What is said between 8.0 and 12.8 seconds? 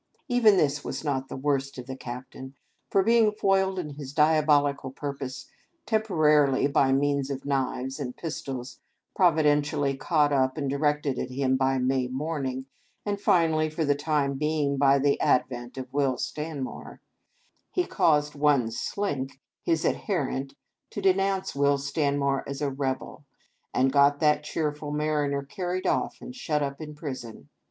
pistols, providentially caught up and directed at him by May Morning,